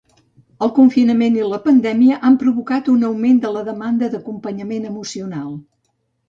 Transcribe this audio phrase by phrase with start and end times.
[0.67, 5.55] El confinament i la pandèmia han provocat un augment de la demanda d'acompanyament emocional.